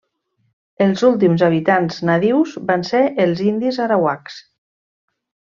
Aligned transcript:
Els 0.85 1.03
últims 1.09 1.43
habitants 1.49 2.01
nadius 2.11 2.57
van 2.71 2.87
ser 2.91 3.05
els 3.27 3.45
Indis 3.53 3.81
arawaks. 3.89 4.43